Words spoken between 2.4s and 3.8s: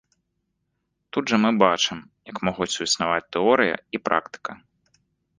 могуць суіснаваць тэорыя